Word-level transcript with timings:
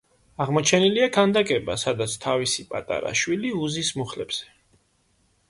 აღმოჩენილია 0.43 1.09
ქანდაკება, 1.17 1.75
სადაც 1.81 2.15
თავისი 2.23 2.67
პატარა 2.73 3.13
შვილი 3.21 3.53
უზის 3.67 3.93
მუხლებზე. 4.01 4.51